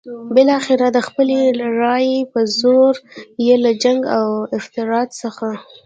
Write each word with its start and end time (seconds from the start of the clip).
بالاخره 0.35 0.87
د 0.95 0.99
خپلې 1.07 1.39
رايې 1.81 2.19
په 2.31 2.39
زور 2.59 2.93
یې 3.45 3.55
له 3.63 3.71
جنګ 3.83 4.01
او 4.17 4.27
افراطیت 4.59 5.09
څخه. 5.21 5.49